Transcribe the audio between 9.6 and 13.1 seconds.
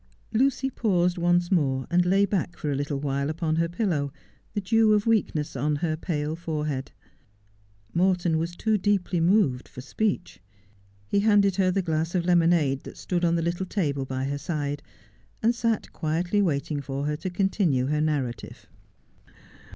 for speech. He handed her the glass of lemonade that